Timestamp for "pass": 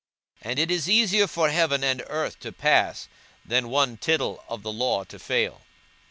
2.51-3.07